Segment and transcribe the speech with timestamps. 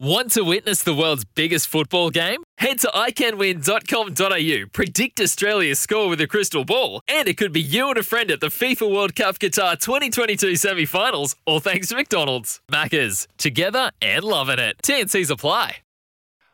[0.00, 2.44] Want to witness the world's biggest football game?
[2.58, 7.88] Head to iCanWin.com.au, predict Australia's score with a crystal ball, and it could be you
[7.88, 11.96] and a friend at the FIFA World Cup Qatar 2022 semi finals, all thanks to
[11.96, 12.60] McDonald's.
[12.70, 14.76] Maccas, together and loving it.
[14.84, 15.78] TNC's apply.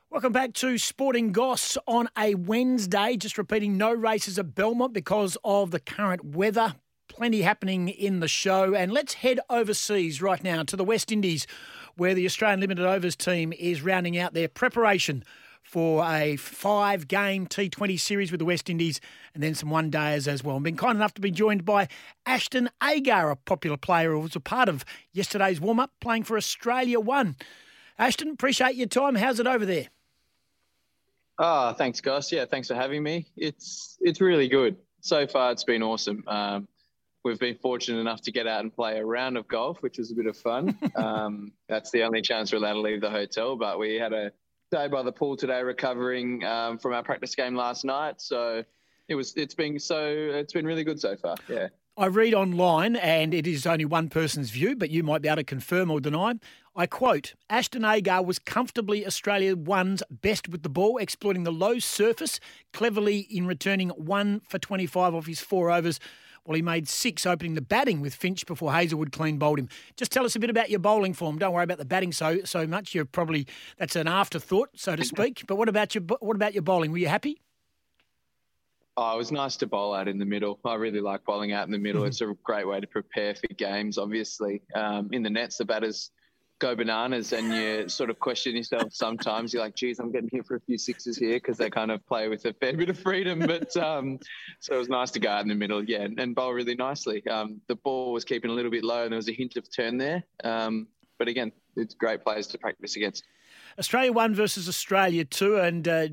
[0.09, 3.19] Welcome back to Sporting Goss on a Wednesday.
[3.19, 6.77] Just repeating, no races at Belmont because of the current weather.
[7.09, 8.75] Plenty happening in the show.
[8.75, 11.47] And let's head overseas right now to the West Indies
[11.97, 15.25] where the Australian Limited Overs team is rounding out their preparation
[15.63, 19.01] for a five game T20 series with the West Indies
[19.33, 20.57] and then some one days as well.
[20.57, 21.89] And been kind enough to be joined by
[22.27, 26.37] Ashton Agar, a popular player who was a part of yesterday's warm up playing for
[26.37, 27.37] Australia One.
[27.99, 29.15] Ashton, appreciate your time.
[29.15, 29.89] How's it over there?
[31.39, 32.31] Oh, thanks, Gus.
[32.31, 33.27] Yeah, thanks for having me.
[33.37, 34.77] It's it's really good.
[35.01, 36.25] So far, it's been awesome.
[36.27, 36.69] Um,
[37.25, 40.13] we've been fortunate enough to get out and play a round of golf, which was
[40.13, 40.79] a bit of fun.
[40.95, 43.57] um, that's the only chance we're allowed to leave the hotel.
[43.57, 44.31] But we had a
[44.71, 48.21] day by the pool today, recovering um, from our practice game last night.
[48.21, 48.63] So
[49.09, 49.35] it was.
[49.37, 50.07] It's been so.
[50.07, 51.37] It's been really good so far.
[51.49, 51.69] Yeah.
[51.97, 55.37] I read online, and it is only one person's view, but you might be able
[55.37, 56.35] to confirm or deny.
[56.75, 61.79] I quote Ashton Agar was comfortably Australia one's best with the ball, exploiting the low
[61.79, 62.41] surface
[62.73, 66.01] cleverly in returning one for 25 off his four overs
[66.47, 69.69] well, he made six opening the batting with Finch before Hazlewood clean bowled him.
[69.97, 71.39] Just tell us a bit about your bowling form.
[71.39, 72.95] Don't worry about the batting so so much.
[72.95, 73.47] You're probably
[73.79, 75.45] that's an afterthought, so to speak.
[75.47, 76.93] but what about your what about your bowling?
[76.93, 77.41] Were you happy?
[78.97, 80.61] Oh, it was nice to bowl out in the middle.
[80.65, 82.03] I really like bowling out in the middle.
[82.03, 82.09] Mm-hmm.
[82.09, 83.99] It's a great way to prepare for games.
[83.99, 86.11] Obviously, um, in the nets, the batters
[86.59, 89.53] go bananas and you sort of question yourself sometimes.
[89.53, 92.07] You're like, geez, I'm getting here for a few sixes here because they kind of
[92.07, 93.41] play with a fair bit of freedom.
[93.41, 94.19] But um,
[94.61, 97.27] so it was nice to guard in the middle, yeah, and, and bowl really nicely.
[97.27, 99.71] Um, the ball was keeping a little bit low and there was a hint of
[99.71, 100.25] turn there.
[100.43, 100.87] Um,
[101.19, 103.25] but again, it's great players to practice against.
[103.79, 106.09] Australia one versus Australia two, and uh,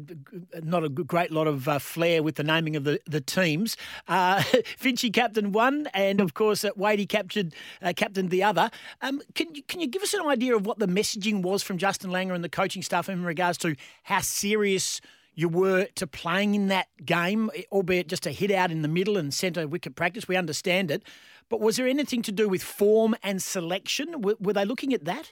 [0.63, 3.77] not a great lot of uh, flair with the naming of the, the teams.
[4.07, 4.38] Uh,
[4.79, 8.72] Finchy captain one, and of course uh, Wadey captured uh, captained the other.
[9.01, 11.77] Um, can you can you give us an idea of what the messaging was from
[11.77, 15.01] Justin Langer and the coaching staff in regards to how serious?
[15.33, 19.16] You were to playing in that game, albeit just a hit out in the middle
[19.16, 20.28] and centre wicket practice.
[20.28, 21.03] We understand it.
[21.47, 24.22] But was there anything to do with form and selection?
[24.22, 25.31] Were, were they looking at that?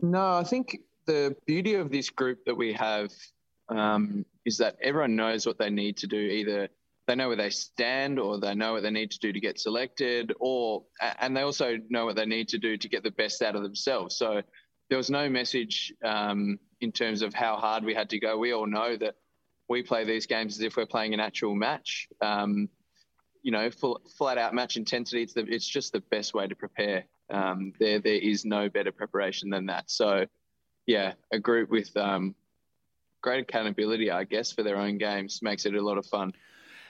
[0.00, 3.10] No, I think the beauty of this group that we have
[3.68, 6.16] um, is that everyone knows what they need to do.
[6.16, 6.68] Either
[7.06, 9.60] they know where they stand, or they know what they need to do to get
[9.60, 10.84] selected, or
[11.20, 13.62] and they also know what they need to do to get the best out of
[13.62, 14.16] themselves.
[14.16, 14.42] So
[14.88, 18.38] there was no message um, in terms of how hard we had to go.
[18.38, 19.16] We all know that
[19.68, 22.08] we play these games as if we're playing an actual match.
[22.20, 22.68] Um,
[23.42, 25.22] you know, full, flat out match intensity.
[25.22, 27.04] It's the, it's just the best way to prepare.
[27.30, 29.90] Um, there there is no better preparation than that.
[29.90, 30.26] So
[30.86, 32.34] yeah, a group with um,
[33.22, 36.34] great accountability, I guess, for their own games makes it a lot of fun.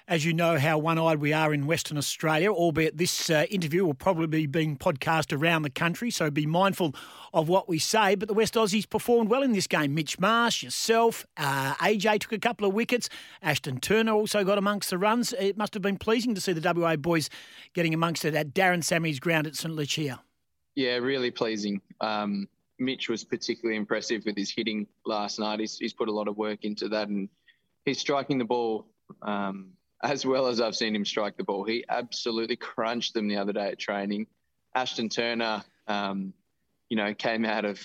[0.07, 3.87] As you know, how one eyed we are in Western Australia, albeit this uh, interview
[3.87, 6.95] will probably be being podcast around the country, so be mindful
[7.33, 8.15] of what we say.
[8.15, 9.95] But the West Aussies performed well in this game.
[9.95, 13.09] Mitch Marsh, yourself, uh, AJ took a couple of wickets.
[13.41, 15.33] Ashton Turner also got amongst the runs.
[15.33, 17.31] It must have been pleasing to see the WA boys
[17.73, 20.21] getting amongst it at Darren Sammy's ground at St Lucia.
[20.75, 21.81] Yeah, really pleasing.
[22.03, 22.47] Um,
[22.79, 25.61] Mitch was particularly impressive with his hitting last night.
[25.61, 27.29] He's, he's put a lot of work into that and
[27.85, 28.87] he's striking the ball
[29.23, 31.65] um, as well as I've seen him strike the ball.
[31.65, 34.27] He absolutely crunched them the other day at training.
[34.75, 36.35] Ashton Turner, um,
[36.89, 37.81] you know, came out of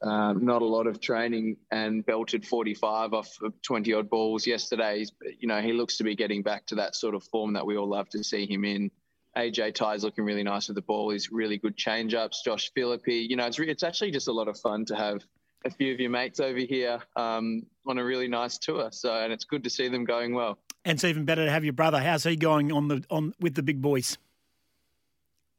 [0.00, 4.98] um, not a lot of training and belted 45 off of 20 odd balls yesterday.
[4.98, 7.66] He's, you know, he looks to be getting back to that sort of form that
[7.66, 8.90] we all love to see him in.
[9.36, 11.10] AJ Tye's looking really nice with the ball.
[11.10, 12.42] He's really good change ups.
[12.44, 15.22] Josh Philippe, you know, it's, re- it's actually just a lot of fun to have
[15.64, 18.88] a few of your mates over here um, on a really nice tour.
[18.92, 20.58] So, and it's good to see them going well.
[20.84, 22.00] And it's even better to have your brother.
[22.00, 24.16] How's he going on the on with the big boys?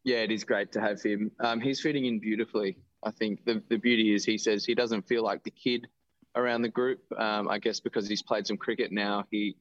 [0.03, 1.31] Yeah, it is great to have him.
[1.39, 2.77] Um, he's fitting in beautifully.
[3.03, 5.87] I think the the beauty is he says he doesn't feel like the kid
[6.35, 7.01] around the group.
[7.17, 9.55] Um, I guess because he's played some cricket now, he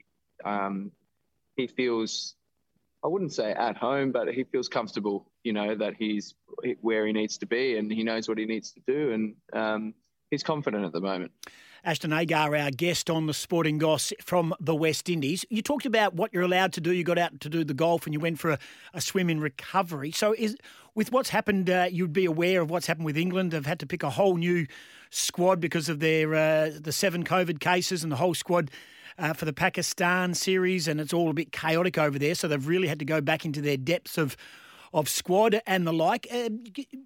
[0.44, 0.92] um,
[1.56, 2.34] he feels
[3.04, 6.34] I wouldn't say at home, but he feels comfortable, you know, that he's
[6.80, 9.12] where he needs to be and he knows what he needs to do.
[9.12, 9.94] And um,
[10.30, 11.32] he's confident at the moment.
[11.84, 15.44] Ashton Agar, our guest on the Sporting Goss from the West Indies.
[15.48, 16.92] You talked about what you're allowed to do.
[16.92, 18.58] You got out to do the golf and you went for a,
[18.94, 20.10] a swim in recovery.
[20.10, 20.56] So, is
[20.96, 23.52] with what's happened, uh, you'd be aware of what's happened with England.
[23.52, 24.66] They've had to pick a whole new
[25.10, 28.70] squad because of their uh, the seven COVID cases and the whole squad.
[29.18, 32.36] Uh, for the Pakistan series, and it's all a bit chaotic over there.
[32.36, 34.36] So they've really had to go back into their depths of
[34.94, 36.28] of squad and the like.
[36.32, 36.50] Uh,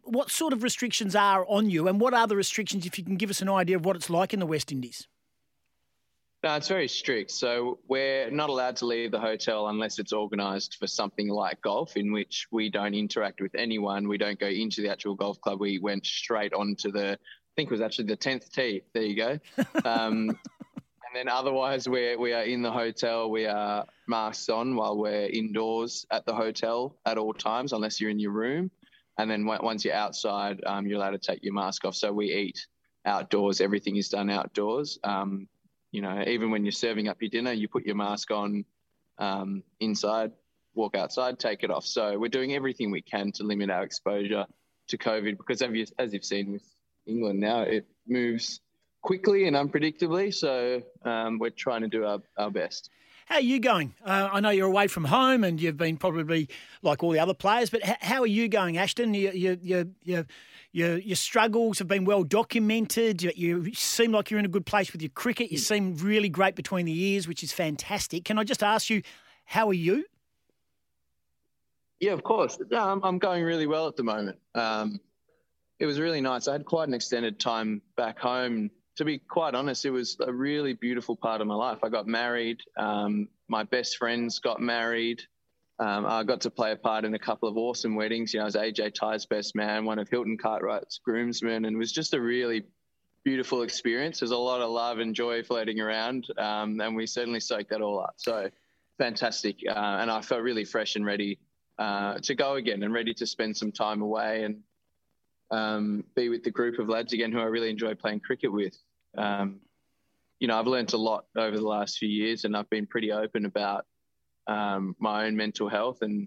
[0.04, 2.84] what sort of restrictions are on you, and what are the restrictions?
[2.84, 5.08] If you can give us an idea of what it's like in the West Indies.
[6.44, 7.30] No, it's very strict.
[7.30, 11.96] So we're not allowed to leave the hotel unless it's organised for something like golf,
[11.96, 14.08] in which we don't interact with anyone.
[14.08, 15.60] We don't go into the actual golf club.
[15.60, 18.82] We went straight onto the, I think it was actually the tenth tee.
[18.92, 19.38] There you go.
[19.84, 20.36] Um,
[21.14, 23.30] then otherwise, we we are in the hotel.
[23.30, 28.10] We are masks on while we're indoors at the hotel at all times, unless you're
[28.10, 28.70] in your room.
[29.18, 31.94] And then once you're outside, um, you're allowed to take your mask off.
[31.94, 32.66] So we eat
[33.04, 33.60] outdoors.
[33.60, 34.98] Everything is done outdoors.
[35.04, 35.48] Um,
[35.90, 38.64] you know, even when you're serving up your dinner, you put your mask on
[39.18, 40.32] um, inside,
[40.74, 41.84] walk outside, take it off.
[41.84, 44.46] So we're doing everything we can to limit our exposure
[44.88, 45.62] to COVID because,
[45.98, 46.64] as you've seen with
[47.06, 48.60] England now, it moves
[49.02, 50.32] quickly and unpredictably.
[50.32, 52.90] So um, we're trying to do our, our best.
[53.26, 53.94] How are you going?
[54.04, 56.48] Uh, I know you're away from home and you've been probably
[56.82, 59.14] like all the other players, but h- how are you going, Ashton?
[59.14, 60.26] You, you, you, you,
[60.72, 63.22] your, your struggles have been well documented.
[63.22, 65.52] You, you, seem like you're in a good place with your cricket.
[65.52, 68.24] You seem really great between the ears, which is fantastic.
[68.24, 69.02] Can I just ask you,
[69.44, 70.04] how are you?
[72.00, 72.58] Yeah, of course.
[72.76, 74.38] I'm, I'm going really well at the moment.
[74.54, 75.00] Um,
[75.78, 76.48] it was really nice.
[76.48, 80.32] I had quite an extended time back home to be quite honest, it was a
[80.32, 81.78] really beautiful part of my life.
[81.82, 82.60] I got married.
[82.76, 85.22] Um, my best friends got married.
[85.78, 88.32] Um, I got to play a part in a couple of awesome weddings.
[88.32, 91.78] You know, I was AJ Tye's best man, one of Hilton Cartwright's groomsmen, and it
[91.78, 92.64] was just a really
[93.24, 94.20] beautiful experience.
[94.20, 97.80] There's a lot of love and joy floating around, um, and we certainly soaked that
[97.80, 98.14] all up.
[98.18, 98.50] So
[98.98, 101.38] fantastic, uh, and I felt really fresh and ready
[101.78, 104.60] uh, to go again, and ready to spend some time away and
[105.52, 108.76] um, be with the group of lads again who I really enjoy playing cricket with.
[109.16, 109.60] Um,
[110.40, 113.12] you know, I've learned a lot over the last few years, and I've been pretty
[113.12, 113.84] open about
[114.48, 115.98] um, my own mental health.
[116.00, 116.26] And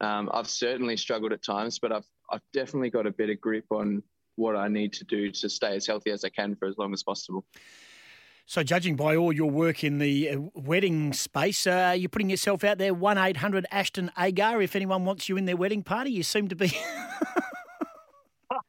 [0.00, 4.02] um, I've certainly struggled at times, but I've I've definitely got a better grip on
[4.36, 6.94] what I need to do to stay as healthy as I can for as long
[6.94, 7.44] as possible.
[8.46, 12.64] So, judging by all your work in the uh, wedding space, uh, you're putting yourself
[12.64, 12.94] out there.
[12.94, 14.62] One eight hundred Ashton Agar.
[14.62, 16.76] If anyone wants you in their wedding party, you seem to be.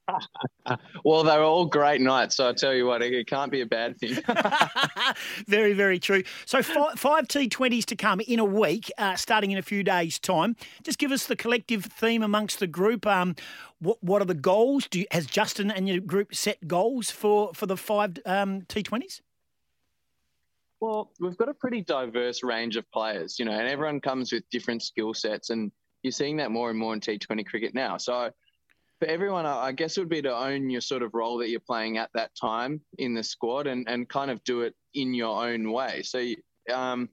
[1.05, 3.65] well, they were all great nights, so I tell you what, it can't be a
[3.65, 4.17] bad thing.
[5.47, 6.23] very, very true.
[6.45, 10.19] So five, five T20s to come in a week, uh, starting in a few days'
[10.19, 10.55] time.
[10.83, 13.05] Just give us the collective theme amongst the group.
[13.05, 13.35] Um,
[13.79, 14.87] what, what are the goals?
[14.87, 19.21] Do you, has Justin and your group set goals for for the five um, T20s?
[20.79, 24.43] Well, we've got a pretty diverse range of players, you know, and everyone comes with
[24.49, 25.71] different skill sets, and
[26.01, 27.95] you're seeing that more and more in T20 cricket now.
[27.95, 28.31] So
[29.03, 31.59] for everyone, I guess it would be to own your sort of role that you're
[31.59, 35.45] playing at that time in the squad and, and kind of do it in your
[35.45, 36.03] own way.
[36.03, 36.25] So,
[36.73, 37.09] um,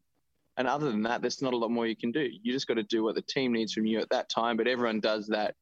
[0.56, 2.28] and other than that, there's not a lot more you can do.
[2.42, 4.68] You just got to do what the team needs from you at that time, but
[4.68, 5.56] everyone does that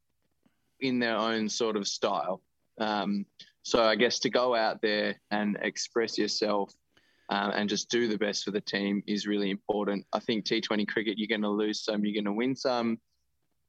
[0.81, 2.43] in their own sort of style.
[2.79, 3.25] Um,
[3.63, 6.75] so I guess to go out there and express yourself
[7.31, 10.05] um, and just do the best for the team is really important.
[10.13, 12.99] I think T20 cricket, you're going to lose some, you're going to win some.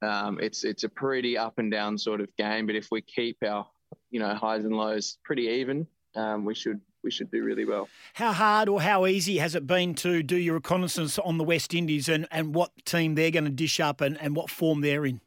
[0.01, 3.37] Um, it's it's a pretty up and down sort of game, but if we keep
[3.45, 3.67] our
[4.11, 7.87] you know highs and lows pretty even, um, we should we should do really well.
[8.13, 11.73] How hard or how easy has it been to do your reconnaissance on the West
[11.73, 15.05] Indies and, and what team they're going to dish up and, and what form they're
[15.05, 15.21] in?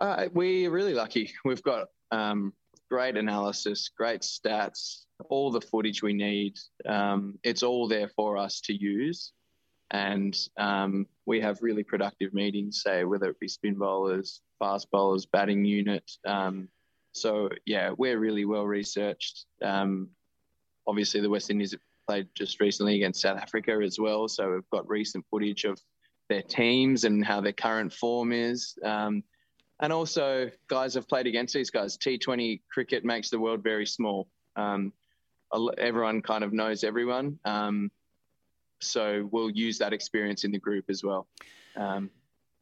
[0.00, 1.32] Uh, we're really lucky.
[1.44, 2.52] We've got um,
[2.90, 6.58] great analysis, great stats, all the footage we need.
[6.86, 9.32] Um, it's all there for us to use
[9.94, 15.24] and um, we have really productive meetings, say whether it be spin bowlers, fast bowlers,
[15.24, 16.10] batting unit.
[16.26, 16.68] Um,
[17.12, 19.46] so yeah, we're really well researched.
[19.62, 20.08] Um,
[20.88, 24.70] obviously, the West Indies have played just recently against South Africa as well, so we've
[24.72, 25.80] got recent footage of
[26.28, 28.76] their teams and how their current form is.
[28.84, 29.22] Um,
[29.78, 31.96] and also, guys have played against these guys.
[31.98, 34.26] T20 cricket makes the world very small.
[34.56, 34.92] Um,
[35.78, 37.38] everyone kind of knows everyone.
[38.86, 41.26] So we'll use that experience in the group as well.
[41.76, 42.10] Um,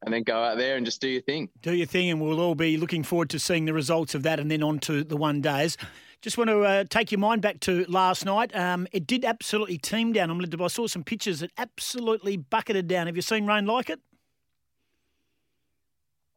[0.04, 1.48] and then go out there and just do your thing.
[1.60, 4.40] Do your thing, and we'll all be looking forward to seeing the results of that
[4.40, 5.76] and then on to the one days.
[6.22, 8.54] Just want to uh, take your mind back to last night.
[8.54, 10.44] Um, it did absolutely teem down.
[10.60, 13.06] I saw some pictures that absolutely bucketed down.
[13.06, 14.00] Have you seen rain like it?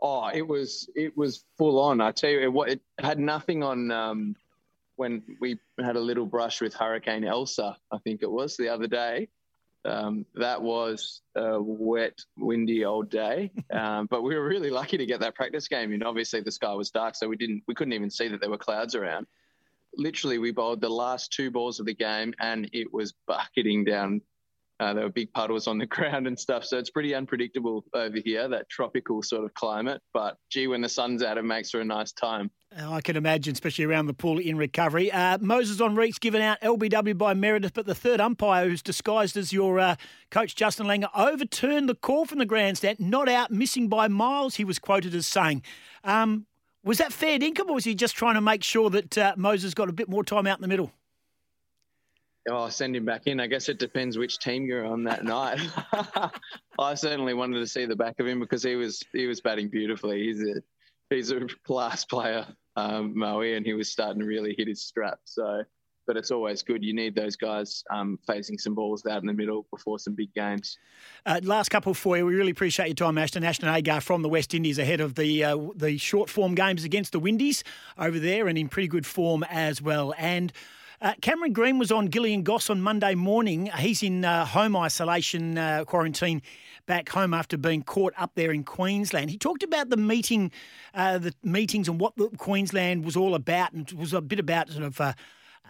[0.01, 2.01] Oh, it was it was full on.
[2.01, 4.35] I tell you, it, it had nothing on um,
[4.95, 7.77] when we had a little brush with Hurricane Elsa.
[7.91, 9.29] I think it was the other day.
[9.85, 15.05] Um, that was a wet, windy old day, um, but we were really lucky to
[15.05, 16.01] get that practice game in.
[16.01, 18.57] Obviously, the sky was dark, so we didn't we couldn't even see that there were
[18.57, 19.27] clouds around.
[19.95, 24.21] Literally, we bowled the last two balls of the game, and it was bucketing down
[24.79, 26.65] uh, there were big puddles on the ground and stuff.
[26.65, 30.01] So it's pretty unpredictable over here, that tropical sort of climate.
[30.13, 32.51] But gee, when the sun's out, it makes for a nice time.
[32.77, 35.10] Oh, I can imagine, especially around the pool in recovery.
[35.12, 39.53] Uh, Moises Henriques given out LBW by Meredith, but the third umpire, who's disguised as
[39.53, 39.96] your uh,
[40.29, 44.65] coach Justin Langer, overturned the call from the grandstand, not out, missing by miles, he
[44.65, 45.63] was quoted as saying.
[46.03, 46.48] Um,
[46.84, 49.74] was that fair income, or was he just trying to make sure that uh, Moses
[49.74, 50.91] got a bit more time out in the middle?
[52.47, 53.39] Oh, send him back in.
[53.39, 55.59] I guess it depends which team you're on that night.
[56.79, 59.69] I certainly wanted to see the back of him because he was he was batting
[59.69, 60.27] beautifully.
[60.27, 60.61] He's a
[61.09, 65.19] he's a class player, um, Moe, and he was starting to really hit his strap.
[65.23, 65.63] So,
[66.05, 66.83] but it's always good.
[66.83, 70.31] You need those guys um, facing some balls out in the middle before some big
[70.35, 70.77] games.
[71.25, 72.27] Uh, last couple for you.
[72.27, 73.43] We really appreciate your time, Ashton.
[73.43, 77.11] Ashton Agar from the West Indies ahead of the uh, the short form games against
[77.11, 77.63] the Windies
[77.97, 80.13] over there, and in pretty good form as well.
[80.19, 80.53] And
[81.01, 83.67] uh, Cameron Green was on Gillian Goss on Monday morning.
[83.77, 86.41] He's in uh, home isolation uh, quarantine
[86.85, 89.29] back home after being caught up there in Queensland.
[89.29, 90.51] He talked about the meeting,
[90.93, 94.69] uh, the meetings, and what Queensland was all about, and it was a bit about
[94.69, 95.13] sort of uh,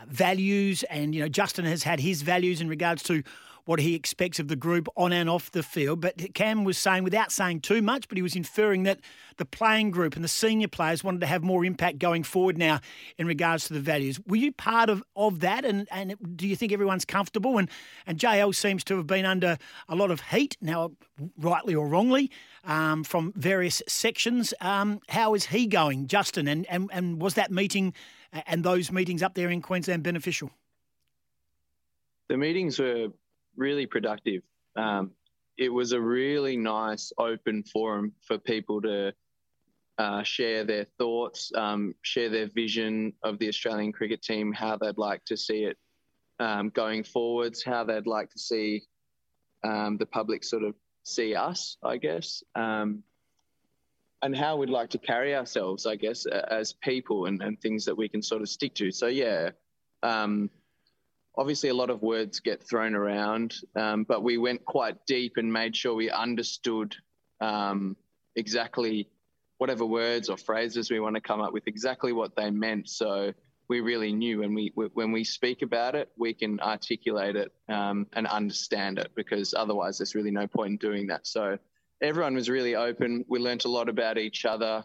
[0.08, 0.84] values.
[0.84, 3.24] And you know, Justin has had his values in regards to
[3.66, 6.00] what he expects of the group on and off the field.
[6.00, 9.00] But Cam was saying, without saying too much, but he was inferring that
[9.38, 12.80] the playing group and the senior players wanted to have more impact going forward now
[13.18, 14.20] in regards to the values.
[14.28, 15.66] Were you part of, of that?
[15.66, 17.58] And, and do you think everyone's comfortable?
[17.58, 17.70] And,
[18.06, 19.58] and JL seems to have been under
[19.90, 20.92] a lot of heat, now
[21.38, 22.30] rightly or wrongly,
[22.66, 24.54] um, from various sections.
[24.62, 26.48] Um, how is he going, Justin?
[26.48, 27.94] And, and, and was that meeting
[28.46, 30.50] and those meetings up there in Queensland beneficial?
[32.30, 33.08] The meetings were
[33.56, 34.42] really productive.
[34.76, 35.12] Um,
[35.58, 39.14] it was a really nice open forum for people to
[39.98, 44.98] uh, share their thoughts, um, share their vision of the Australian cricket team, how they'd
[44.98, 45.78] like to see it
[46.40, 48.84] um, going forwards, how they'd like to see
[49.64, 53.04] um, the public sort of see us, I guess, um,
[54.26, 57.96] and how we'd like to carry ourselves, I guess, as people and, and things that
[57.96, 58.92] we can sort of stick to.
[58.92, 59.52] So, yeah.
[60.02, 60.50] Um,
[61.38, 65.54] obviously a lot of words get thrown around, um, but we went quite deep and
[65.54, 66.96] made sure we understood
[67.40, 67.96] um,
[68.36, 69.08] exactly
[69.60, 72.90] whatever words or phrases we want to come up with, exactly what they meant.
[72.90, 73.32] So
[73.68, 78.08] we really knew when we when we speak about it, we can articulate it um,
[78.14, 81.28] and understand it because otherwise there's really no point in doing that.
[81.28, 81.58] So
[82.02, 83.26] everyone was really open.
[83.28, 84.84] We learnt a lot about each other.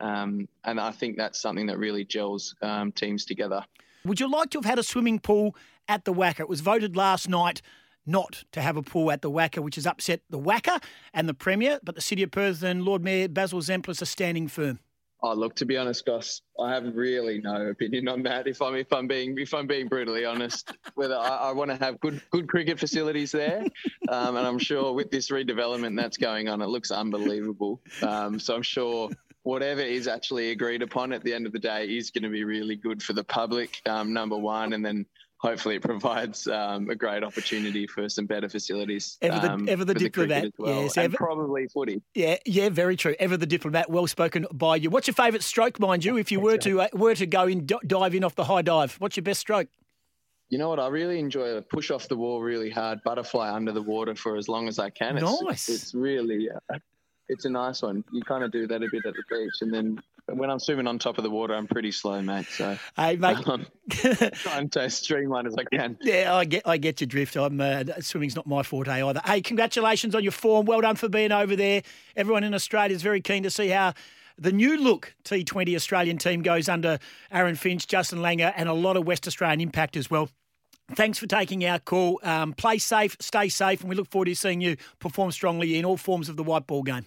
[0.00, 3.64] Um, and I think that's something that really gels um, teams together.
[4.04, 5.56] Would you like to have had a swimming pool
[5.88, 6.40] at the WACA?
[6.40, 7.62] It was voted last night
[8.06, 11.34] not to have a pool at the WACA, which has upset the WACA and the
[11.34, 14.78] Premier, but the City of Perth and Lord Mayor Basil Zempilas are standing firm.
[15.22, 18.46] Oh, look, to be honest, Goss, I have really no opinion on that.
[18.46, 21.76] If I'm if I'm being if I'm being brutally honest, whether I, I want to
[21.76, 23.64] have good good cricket facilities there,
[24.08, 27.80] um, and I'm sure with this redevelopment that's going on, it looks unbelievable.
[28.02, 29.08] Um, so I'm sure
[29.42, 32.44] whatever is actually agreed upon at the end of the day is going to be
[32.44, 35.06] really good for the public, um, number one, and then
[35.46, 39.16] hopefully it provides um, a great opportunity for some better facilities.
[39.22, 42.02] Ever the, um, ever the diplomat, the well, yes, ever, probably footy.
[42.14, 43.14] Yeah, yeah, very true.
[43.20, 44.90] Ever the diplomat, well spoken by you.
[44.90, 46.16] What's your favourite stroke, mind you?
[46.16, 48.96] If you were to uh, were to go in dive in off the high dive,
[48.98, 49.68] what's your best stroke?
[50.48, 50.80] You know what?
[50.80, 54.36] I really enjoy a push off the wall really hard, butterfly under the water for
[54.36, 55.16] as long as I can.
[55.16, 55.68] It's, nice.
[55.68, 56.78] It's really uh,
[57.28, 58.04] it's a nice one.
[58.12, 60.86] You kind of do that a bit at the beach, and then when I'm swimming
[60.86, 62.46] on top of the water, I'm pretty slow, mate.
[62.46, 63.66] So hey, mate, um,
[64.32, 65.96] trying to streamline as I can.
[66.00, 67.36] Yeah, I get I get your drift.
[67.36, 69.20] I'm uh, swimming's not my forte either.
[69.24, 70.66] Hey, congratulations on your form.
[70.66, 71.82] Well done for being over there.
[72.16, 73.94] Everyone in Australia is very keen to see how.
[74.38, 76.98] The new look T20 Australian team goes under
[77.32, 80.28] Aaron Finch, Justin Langer, and a lot of West Australian impact as well.
[80.94, 82.20] Thanks for taking our call.
[82.22, 85.86] Um, play safe, stay safe, and we look forward to seeing you perform strongly in
[85.86, 87.06] all forms of the white ball game.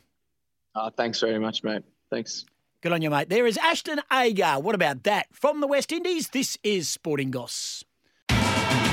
[0.74, 1.84] Oh, thanks very much, mate.
[2.10, 2.46] Thanks.
[2.82, 3.28] Good on you, mate.
[3.28, 4.62] There is Ashton Agar.
[4.62, 5.28] What about that?
[5.34, 7.84] From the West Indies, this is Sporting Goss.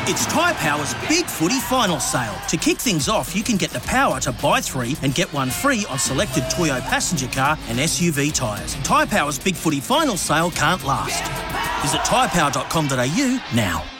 [0.09, 2.35] It's Tyre Power's Big Footy Final Sale.
[2.49, 5.51] To kick things off, you can get the power to buy three and get one
[5.51, 8.75] free on selected Toyo passenger car and SUV tyres.
[8.83, 11.23] Tyre Power's Big Footy Final Sale can't last.
[11.83, 13.96] Visit tyrepower.com.au now.